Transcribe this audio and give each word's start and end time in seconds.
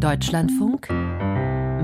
Deutschlandfunk 0.00 0.88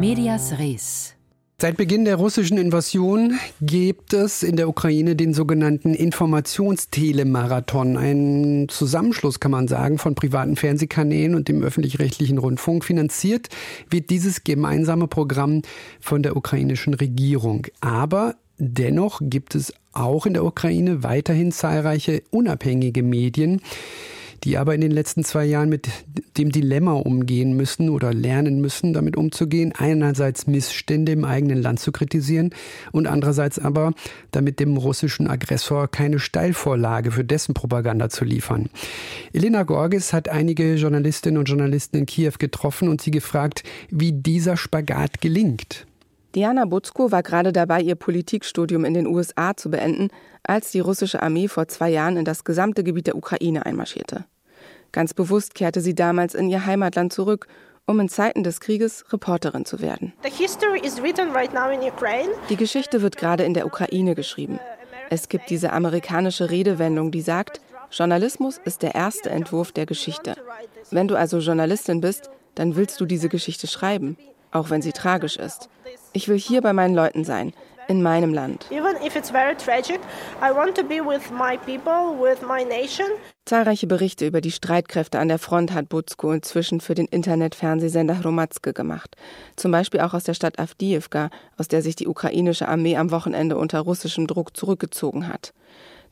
Medias 0.01 0.59
Res 0.59 1.15
Seit 1.61 1.77
Beginn 1.77 2.07
der 2.07 2.17
russischen 2.17 2.57
Invasion 2.57 3.39
gibt 3.61 4.15
es 4.15 4.43
in 4.43 4.57
der 4.57 4.71
Ukraine 4.71 5.17
den 5.17 5.35
sogenannten 5.35 5.93
Informationstelemarathon, 5.93 7.99
ein 7.99 8.69
Zusammenschluss, 8.71 9.39
kann 9.39 9.51
man 9.51 9.69
sagen, 9.69 9.99
von 9.99 10.15
privaten 10.15 10.57
Fernsehkanälen 10.57 11.35
und 11.35 11.49
dem 11.49 11.63
öffentlich-rechtlichen 11.63 12.39
Rundfunk. 12.39 12.87
Finanziert 12.87 13.51
wird 13.91 14.09
dieses 14.09 14.45
gemeinsame 14.45 15.09
Programm 15.09 15.61
von 16.01 16.23
der 16.23 16.37
ukrainischen 16.37 16.95
Regierung. 16.95 17.67
Aber 17.83 18.37
dennoch 18.57 19.21
gibt 19.23 19.55
es 19.55 19.75
auch 19.93 20.25
in 20.25 20.33
der 20.33 20.47
Ukraine 20.47 21.03
weiterhin 21.03 21.53
zahlreiche 21.53 22.23
unabhängige 22.31 23.03
Medien 23.03 23.61
die 24.47 24.59
aber 24.59 24.77
in 24.77 24.81
den 24.81 24.93
letzten 24.93 25.25
zwei 25.25 25.45
Jahren 25.45 25.69
mit 25.69 25.89
dem 26.39 26.53
Dilemma 26.53 26.93
umgehen 26.93 27.57
müssen 27.57 27.91
oder 27.91 28.15
lernen 28.15 28.61
müssen, 28.61 28.93
damit 28.93 29.17
umzugehen. 29.17 29.73
Einerseits 29.77 30.47
Missstände 30.47 31.11
im 31.11 31.25
eigenen 31.25 31.61
Land 31.61 31.81
zu 31.81 31.91
kritisieren 31.91 32.51
und 32.93 33.09
andererseits 33.09 33.59
aber 33.59 33.93
damit 34.31 34.61
dem 34.61 34.77
russischen 34.77 35.27
Aggressor 35.27 35.89
keine 35.89 36.21
Steilvorlage 36.21 37.11
für 37.11 37.25
dessen 37.25 37.55
Propaganda 37.55 38.09
zu 38.09 38.25
liefern. 38.25 38.71
Elena 39.33 39.65
Gorgis 39.65 40.13
hat 40.13 40.29
einige 40.29 40.77
Journalistinnen 40.77 41.39
und 41.39 41.49
Journalisten 41.49 41.97
in 41.97 42.07
Kiew 42.07 42.35
getroffen 42.39 42.89
und 42.89 43.01
sie 43.01 43.11
gefragt, 43.11 43.65
wie 43.91 44.13
dieser 44.13 44.57
Spagat 44.57 45.21
gelingt. 45.21 45.89
Diana 46.37 46.67
Butzko 46.67 47.11
war 47.11 47.25
gerade 47.25 47.53
dabei, 47.53 47.81
ihr 47.81 47.97
Politikstudium 47.97 48.85
in 48.85 48.95
den 48.95 49.09
USA 49.09 49.57
zu 49.57 49.71
beenden, 49.71 50.11
als 50.45 50.71
die 50.71 50.81
russische 50.81 51.21
Armee 51.21 51.49
vor 51.49 51.67
zwei 51.67 51.91
Jahren 51.91 52.17
in 52.17 52.25
das 52.25 52.45
gesamte 52.45 52.85
Gebiet 52.85 53.09
der 53.09 53.17
Ukraine 53.17 53.67
einmarschierte. 53.67 54.25
Ganz 54.93 55.15
bewusst 55.15 55.55
kehrte 55.55 55.81
sie 55.81 55.95
damals 55.95 56.35
in 56.35 56.49
ihr 56.49 56.67
Heimatland 56.67 57.13
zurück, 57.13 57.47
um 57.87 58.01
in 58.01 58.09
Zeiten 58.09 58.43
des 58.43 58.61
Krieges 58.61 59.05
Reporterin 59.13 59.65
zu 59.65 59.81
werden. 59.81 60.13
Die 62.49 62.57
Geschichte 62.57 63.03
wird 63.03 63.17
gerade 63.17 63.45
in 63.45 63.55
der 63.55 63.67
Ukraine 63.67 64.15
geschrieben. 64.15 64.59
Es 65.09 65.29
gibt 65.29 65.51
diese 65.51 65.73
amerikanische 65.73 66.51
Redewendung, 66.51 67.13
die 67.13 67.21
sagt, 67.21 67.61
Journalismus 67.93 68.61
ist 68.65 68.83
der 68.83 68.97
erste 68.97 69.31
Entwurf 69.31 69.71
der 69.71 69.87
Geschichte. 69.87 70.35
Wenn 70.91 71.07
du 71.07 71.15
also 71.15 71.39
Journalistin 71.39 72.01
bist, 72.01 72.31
dann 72.57 72.75
willst 72.75 73.01
du 73.01 73.07
diese 73.07 73.29
Geschichte 73.29 73.69
schreiben, 73.69 74.17
auch 74.51 74.71
wenn 74.71 74.83
sie 74.83 74.93
tragisch 74.93 75.37
ist. 75.37 75.69
Ich 76.13 76.29
will 76.29 76.39
hier 76.39 76.63
bei 76.63 76.73
meinen 76.73 76.95
Leuten 76.95 77.25
sein, 77.25 77.53
in 77.89 78.03
meinem 78.03 78.35
Land. 78.35 78.67
Zahlreiche 83.45 83.87
Berichte 83.87 84.27
über 84.27 84.41
die 84.41 84.51
Streitkräfte 84.51 85.19
an 85.19 85.29
der 85.29 85.39
Front 85.39 85.73
hat 85.73 85.89
Butsko 85.89 86.33
inzwischen 86.33 86.81
für 86.81 86.95
den 86.95 87.07
Internetfernsehsender 87.07 88.23
Hromadske 88.23 88.73
gemacht. 88.73 89.17
Zum 89.55 89.71
Beispiel 89.71 90.01
auch 90.01 90.15
aus 90.15 90.25
der 90.25 90.35
Stadt 90.35 90.59
Avdiivka, 90.59 91.31
aus 91.57 91.69
der 91.69 91.83
sich 91.83 91.97
die 91.97 92.09
ukrainische 92.09 92.69
Armee 92.69 92.97
am 92.97 93.11
Wochenende 93.11 93.57
unter 93.57 93.81
russischem 93.81 94.27
Druck 94.27 94.57
zurückgezogen 94.57 95.29
hat. 95.29 95.53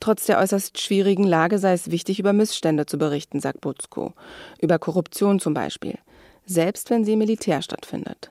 Trotz 0.00 0.26
der 0.26 0.38
äußerst 0.38 0.80
schwierigen 0.80 1.24
Lage 1.24 1.58
sei 1.58 1.72
es 1.72 1.90
wichtig, 1.90 2.18
über 2.18 2.32
Missstände 2.32 2.86
zu 2.86 2.98
berichten, 2.98 3.40
sagt 3.40 3.60
Butsko. 3.60 4.12
Über 4.60 4.78
Korruption 4.78 5.40
zum 5.40 5.54
Beispiel 5.54 5.98
selbst 6.46 6.90
wenn 6.90 7.04
sie 7.04 7.16
militär 7.16 7.62
stattfindet. 7.62 8.30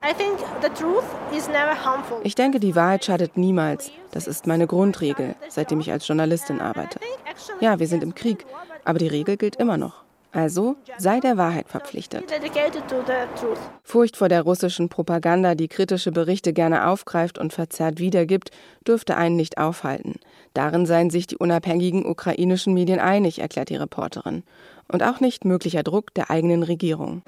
Ich 2.23 2.35
denke, 2.35 2.59
die 2.59 2.75
Wahrheit 2.75 3.05
schadet 3.05 3.37
niemals. 3.37 3.91
Das 4.11 4.27
ist 4.27 4.47
meine 4.47 4.67
Grundregel, 4.67 5.35
seitdem 5.49 5.79
ich 5.79 5.91
als 5.91 6.07
Journalistin 6.07 6.61
arbeite. 6.61 6.99
Ja, 7.59 7.79
wir 7.79 7.87
sind 7.87 8.03
im 8.03 8.15
Krieg, 8.15 8.45
aber 8.85 8.99
die 8.99 9.07
Regel 9.07 9.37
gilt 9.37 9.55
immer 9.55 9.77
noch. 9.77 10.03
Also 10.31 10.77
sei 10.97 11.19
der 11.19 11.37
Wahrheit 11.37 11.69
verpflichtet. 11.69 12.23
Furcht 13.83 14.17
vor 14.17 14.29
der 14.29 14.41
russischen 14.41 14.89
Propaganda, 14.89 15.53
die 15.53 15.67
kritische 15.67 16.11
Berichte 16.11 16.53
gerne 16.53 16.87
aufgreift 16.87 17.37
und 17.37 17.53
verzerrt 17.53 17.99
wiedergibt, 17.99 18.49
dürfte 18.87 19.15
einen 19.15 19.35
nicht 19.35 19.59
aufhalten. 19.59 20.15
Darin 20.55 20.87
seien 20.87 21.11
sich 21.11 21.27
die 21.27 21.37
unabhängigen 21.37 22.03
ukrainischen 22.03 22.73
Medien 22.73 22.99
einig, 22.99 23.39
erklärt 23.39 23.69
die 23.69 23.75
Reporterin 23.75 24.43
und 24.87 25.03
auch 25.03 25.19
nicht 25.19 25.45
möglicher 25.45 25.83
Druck 25.83 26.13
der 26.13 26.29
eigenen 26.29 26.63
Regierung. 26.63 27.21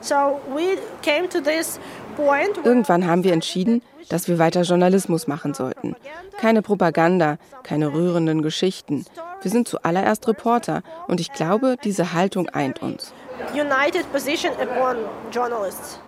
Irgendwann 2.63 3.07
haben 3.07 3.23
wir 3.23 3.33
entschieden, 3.33 3.81
dass 4.09 4.27
wir 4.27 4.39
weiter 4.39 4.61
Journalismus 4.61 5.27
machen 5.27 5.53
sollten. 5.53 5.95
Keine 6.37 6.61
Propaganda, 6.61 7.37
keine 7.63 7.93
rührenden 7.93 8.41
Geschichten. 8.41 9.05
Wir 9.41 9.51
sind 9.51 9.67
zuallererst 9.67 10.27
Reporter 10.27 10.83
und 11.07 11.19
ich 11.19 11.33
glaube, 11.33 11.75
diese 11.83 12.13
Haltung 12.13 12.49
eint 12.49 12.81
uns. 12.81 13.13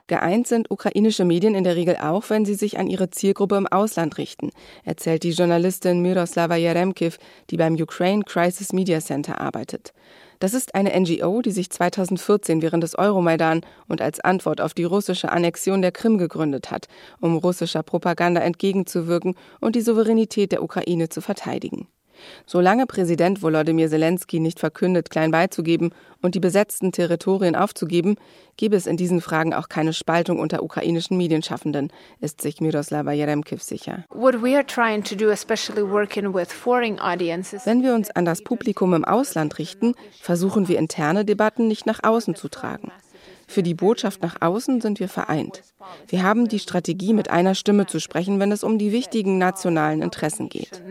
Geeint 0.07 0.47
sind 0.47 0.71
ukrainische 0.71 1.25
Medien 1.25 1.55
in 1.55 1.63
der 1.63 1.75
Regel 1.75 1.97
auch, 1.97 2.29
wenn 2.29 2.45
sie 2.45 2.55
sich 2.55 2.79
an 2.79 2.87
ihre 2.87 3.09
Zielgruppe 3.09 3.55
im 3.57 3.67
Ausland 3.67 4.17
richten, 4.17 4.51
erzählt 4.83 5.23
die 5.23 5.31
Journalistin 5.31 6.01
Miroslava 6.01 6.55
Jeremkiv, 6.55 7.17
die 7.49 7.57
beim 7.57 7.75
Ukraine 7.75 8.23
Crisis 8.23 8.73
Media 8.73 8.99
Center 8.99 9.41
arbeitet. 9.41 9.93
Das 10.39 10.53
ist 10.53 10.75
eine 10.75 10.97
NGO, 10.99 11.41
die 11.41 11.51
sich 11.51 11.69
2014 11.69 12.61
während 12.61 12.83
des 12.83 12.97
Euromaidan 12.97 13.61
und 13.87 14.01
als 14.01 14.19
Antwort 14.19 14.61
auf 14.61 14.73
die 14.73 14.83
russische 14.83 15.31
Annexion 15.31 15.81
der 15.81 15.91
Krim 15.91 16.17
gegründet 16.17 16.69
hat, 16.69 16.87
um 17.19 17.37
russischer 17.37 17.83
Propaganda 17.83 18.41
entgegenzuwirken 18.41 19.35
und 19.59 19.75
die 19.75 19.81
Souveränität 19.81 20.51
der 20.51 20.63
Ukraine 20.63 21.09
zu 21.09 21.21
verteidigen. 21.21 21.87
Solange 22.45 22.85
Präsident 22.85 23.41
Volodymyr 23.41 23.89
Zelensky 23.89 24.39
nicht 24.39 24.59
verkündet, 24.59 25.09
klein 25.09 25.31
beizugeben 25.31 25.91
und 26.21 26.35
die 26.35 26.39
besetzten 26.39 26.91
Territorien 26.91 27.55
aufzugeben, 27.55 28.17
gebe 28.57 28.75
es 28.75 28.85
in 28.87 28.97
diesen 28.97 29.21
Fragen 29.21 29.53
auch 29.53 29.69
keine 29.69 29.93
Spaltung 29.93 30.39
unter 30.39 30.63
ukrainischen 30.63 31.15
Medienschaffenden, 31.17 31.93
ist 32.19 32.41
sich 32.41 32.59
Miroslava 32.61 33.11
Jeremkiv 33.11 33.61
sicher. 33.63 34.05
Wenn 34.09 34.43
wir 37.83 37.93
uns 37.93 38.11
an 38.11 38.25
das 38.25 38.41
Publikum 38.41 38.93
im 38.93 39.05
Ausland 39.05 39.59
richten, 39.59 39.93
versuchen 40.21 40.67
wir 40.67 40.79
interne 40.79 41.23
Debatten 41.25 41.67
nicht 41.67 41.85
nach 41.85 41.99
außen 42.03 42.35
zu 42.35 42.49
tragen. 42.49 42.91
Für 43.49 43.63
die 43.63 43.73
Botschaft 43.73 44.21
nach 44.21 44.41
außen 44.41 44.81
sind 44.81 44.99
wir 44.99 45.07
vereint. 45.07 45.63
Wir 46.09 46.23
haben 46.23 46.49
die 46.49 46.59
Strategie, 46.59 47.13
mit 47.13 47.29
einer 47.31 47.55
Stimme 47.55 47.85
zu 47.85 47.99
sprechen, 47.99 48.39
wenn 48.39 48.51
es 48.51 48.63
um 48.63 48.77
die 48.77 48.91
wichtigen 48.91 49.37
nationalen 49.37 50.01
Interessen 50.01 50.49
geht. 50.49 50.83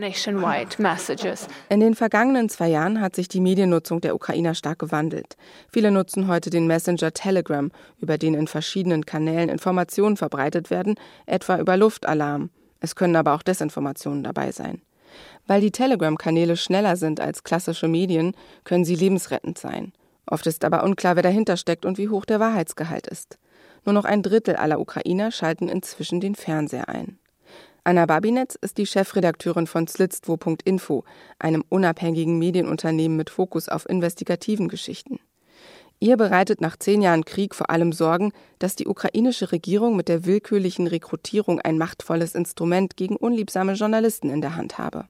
In 1.69 1.79
den 1.79 1.95
vergangenen 1.95 2.49
zwei 2.49 2.67
Jahren 2.67 2.99
hat 2.99 3.15
sich 3.15 3.27
die 3.27 3.41
Mediennutzung 3.41 4.01
der 4.01 4.15
Ukrainer 4.15 4.55
stark 4.55 4.79
gewandelt. 4.79 5.37
Viele 5.71 5.91
nutzen 5.91 6.27
heute 6.27 6.49
den 6.49 6.65
Messenger 6.65 7.13
Telegram, 7.13 7.71
über 7.99 8.17
den 8.17 8.33
in 8.33 8.47
verschiedenen 8.47 9.05
Kanälen 9.05 9.49
Informationen 9.49 10.17
verbreitet 10.17 10.71
werden, 10.71 10.95
etwa 11.27 11.59
über 11.59 11.77
Luftalarm. 11.77 12.49
Es 12.79 12.95
können 12.95 13.15
aber 13.15 13.33
auch 13.33 13.43
Desinformationen 13.43 14.23
dabei 14.23 14.51
sein. 14.51 14.81
Weil 15.45 15.61
die 15.61 15.71
Telegram-Kanäle 15.71 16.57
schneller 16.57 16.95
sind 16.95 17.19
als 17.19 17.43
klassische 17.43 17.87
Medien, 17.87 18.33
können 18.63 18.83
sie 18.83 18.95
lebensrettend 18.95 19.57
sein. 19.57 19.93
Oft 20.27 20.45
ist 20.45 20.65
aber 20.65 20.83
unklar, 20.83 21.15
wer 21.15 21.23
dahinter 21.23 21.57
steckt 21.57 21.85
und 21.85 21.97
wie 21.97 22.09
hoch 22.09 22.25
der 22.25 22.39
Wahrheitsgehalt 22.39 23.07
ist. 23.07 23.37
Nur 23.85 23.93
noch 23.93 24.05
ein 24.05 24.21
Drittel 24.21 24.55
aller 24.55 24.79
Ukrainer 24.79 25.31
schalten 25.31 25.69
inzwischen 25.69 26.19
den 26.19 26.35
Fernseher 26.35 26.89
ein. 26.89 27.17
Anna 27.85 28.05
Babinetz 28.05 28.55
ist 28.55 28.77
die 28.77 28.85
Chefredakteurin 28.85 29.65
von 29.65 29.87
Slitztwo.info, 29.87 31.05
einem 31.39 31.63
unabhängigen 31.69 32.37
Medienunternehmen 32.37 33.15
mit 33.15 33.29
Fokus 33.29 33.69
auf 33.69 33.87
investigativen 33.87 34.67
Geschichten. 34.67 35.19
Ihr 35.99 36.15
bereitet 36.15 36.61
nach 36.61 36.77
zehn 36.77 37.01
Jahren 37.01 37.25
Krieg 37.25 37.55
vor 37.55 37.71
allem 37.71 37.91
Sorgen, 37.91 38.31
dass 38.59 38.75
die 38.75 38.87
ukrainische 38.87 39.51
Regierung 39.51 39.95
mit 39.95 40.09
der 40.09 40.25
willkürlichen 40.25 40.85
Rekrutierung 40.85 41.59
ein 41.59 41.79
machtvolles 41.79 42.35
Instrument 42.35 42.97
gegen 42.97 43.15
unliebsame 43.15 43.73
Journalisten 43.73 44.29
in 44.29 44.41
der 44.41 44.55
Hand 44.55 44.77
habe. 44.77 45.05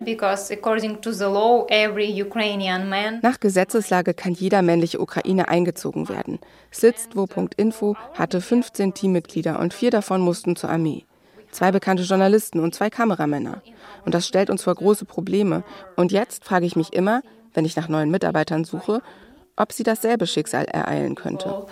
Nach 3.21 3.39
Gesetzeslage 3.41 4.13
kann 4.13 4.33
jeder 4.33 4.61
männliche 4.61 5.01
Ukrainer 5.01 5.49
eingezogen 5.49 6.07
werden. 6.07 6.39
Slitztwo.info 6.73 7.97
hatte 8.13 8.39
15 8.39 8.93
Teammitglieder 8.93 9.59
und 9.59 9.73
vier 9.73 9.91
davon 9.91 10.21
mussten 10.21 10.56
zur 10.56 10.69
Armee. 10.69 11.03
Zwei 11.51 11.71
bekannte 11.71 12.03
Journalisten 12.03 12.62
und 12.62 12.73
zwei 12.73 12.89
Kameramänner. 12.89 13.62
Und 14.06 14.13
das 14.13 14.25
stellt 14.25 14.50
uns 14.50 14.63
vor 14.63 14.75
große 14.75 15.03
Probleme. 15.03 15.63
Und 15.97 16.13
jetzt 16.13 16.45
frage 16.45 16.65
ich 16.65 16.77
mich 16.77 16.94
immer, 16.94 17.21
wenn 17.53 17.65
ich 17.65 17.75
nach 17.75 17.89
neuen 17.89 18.12
Mitarbeitern 18.12 18.63
suche, 18.63 19.01
ob 19.57 19.74
sie 19.74 19.83
dasselbe 19.83 20.27
Schicksal 20.27 20.65
ereilen 20.65 21.15
könnte. 21.15 21.65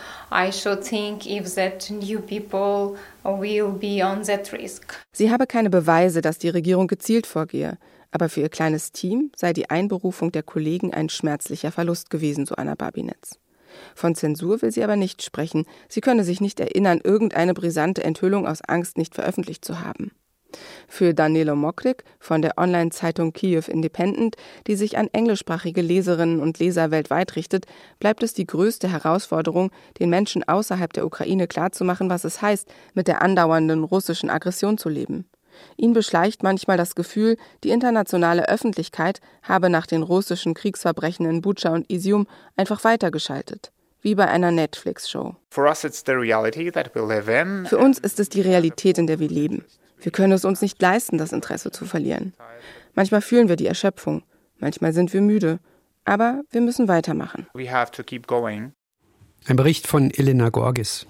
Sie 5.14 5.32
habe 5.32 5.48
keine 5.48 5.70
Beweise, 5.70 6.22
dass 6.22 6.38
die 6.38 6.50
Regierung 6.50 6.88
gezielt 6.88 7.28
vorgehe, 7.28 7.78
aber 8.12 8.28
für 8.28 8.42
ihr 8.42 8.50
kleines 8.50 8.92
Team 8.92 9.32
sei 9.36 9.54
die 9.54 9.70
Einberufung 9.70 10.32
der 10.32 10.44
Kollegen 10.44 10.94
ein 10.94 11.10
schmerzlicher 11.10 11.72
Verlust 11.72 12.10
gewesen, 12.10 12.46
so 12.46 12.56
Anna 12.56 12.76
Babinetz. 12.76 13.40
Von 13.94 14.16
Zensur 14.16 14.62
will 14.62 14.72
sie 14.72 14.84
aber 14.84 14.96
nicht 14.96 15.22
sprechen. 15.22 15.66
Sie 15.90 16.02
könne 16.02 16.24
sich 16.24 16.42
nicht 16.42 16.60
erinnern, 16.60 17.02
irgendeine 17.04 17.54
brisante 17.54 18.04
Enthüllung 18.04 18.48
aus 18.48 18.62
Angst 18.62 18.98
nicht 18.98 19.16
veröffentlicht 19.16 19.66
zu 19.66 19.82
haben. 19.82 20.12
Für 20.96 21.14
Danilo 21.14 21.58
Mokrik 21.58 22.06
von 22.22 22.42
der 22.42 22.58
Online-Zeitung 22.58 23.34
Kiew 23.34 23.64
Independent, 23.68 24.38
die 24.66 24.78
sich 24.78 24.98
an 24.98 25.10
englischsprachige 25.12 25.82
Leserinnen 25.82 26.40
und 26.40 26.58
Leser 26.60 26.90
weltweit 26.90 27.36
richtet, 27.36 27.66
bleibt 28.00 28.24
es 28.24 28.34
die 28.34 28.48
größte 28.48 28.90
Herausforderung, 28.90 29.72
den 30.00 30.10
Menschen 30.10 30.48
außerhalb 30.48 30.94
der 30.94 31.06
Ukraine 31.06 31.48
klarzumachen, 31.48 32.10
was 32.10 32.24
es 32.24 32.42
heißt, 32.42 32.70
mit 32.94 33.10
der 33.10 33.22
andauernden 33.22 33.84
russischen 33.84 34.30
Aggression 34.30 34.78
zu 34.78 34.88
leben. 34.88 35.26
Ihn 35.76 35.92
beschleicht 35.92 36.44
manchmal 36.44 36.78
das 36.78 36.96
Gefühl, 36.96 37.36
die 37.66 37.72
internationale 37.72 38.48
Öffentlichkeit 38.48 39.20
habe 39.44 39.70
nach 39.70 39.88
den 39.88 40.02
russischen 40.02 40.54
Kriegsverbrechen 40.54 41.26
in 41.26 41.42
Bucha 41.42 41.72
und 41.74 41.92
Isium 41.92 42.26
einfach 42.56 42.86
weitergeschaltet 42.86 43.74
wie 44.02 44.14
bei 44.14 44.28
einer 44.28 44.52
Netflix-Show. 44.52 45.36
Für 47.66 47.80
uns 47.80 47.98
ist 47.98 48.20
es 48.20 48.30
die 48.30 48.42
Realität, 48.42 49.00
in 49.00 49.08
der 49.08 49.20
wir 49.20 49.30
leben. 49.30 49.66
Wir 50.06 50.12
können 50.12 50.34
es 50.34 50.46
uns 50.46 50.62
nicht 50.62 50.80
leisten, 50.80 51.18
das 51.18 51.32
Interesse 51.32 51.72
zu 51.72 51.84
verlieren. 51.84 52.34
Manchmal 52.94 53.22
fühlen 53.22 53.50
wir 53.50 53.56
die 53.56 53.66
Erschöpfung, 53.66 54.22
manchmal 54.60 54.94
sind 54.94 55.12
wir 55.14 55.22
müde, 55.22 55.58
aber 56.04 56.44
wir 56.52 56.62
müssen 56.62 56.88
weitermachen. 56.88 57.48
Ein 59.48 59.56
Bericht 59.56 59.88
von 59.88 60.12
Elena 60.12 60.50
Gorgis. 60.50 61.08